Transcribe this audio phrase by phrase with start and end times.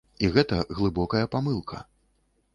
[0.27, 1.85] І гэта глыбокая памылка.